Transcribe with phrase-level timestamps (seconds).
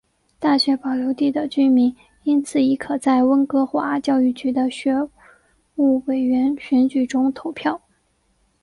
[0.39, 4.95] 大学保留地的居民因此亦可在温哥华教育局的学
[5.75, 7.79] 务委员选举中投票。